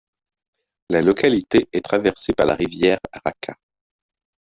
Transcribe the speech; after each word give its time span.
La 0.89 1.03
localité 1.03 1.69
est 1.71 1.85
traversée 1.85 2.33
par 2.33 2.47
la 2.47 2.55
rivière 2.55 2.97
Rača. 3.23 3.53